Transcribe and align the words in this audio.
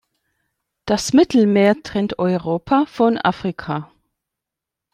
Das 0.85 1.13
Mittelmeer 1.13 1.79
trennt 1.83 2.17
Europa 2.17 2.87
von 2.87 3.19
Afrika. 3.19 3.91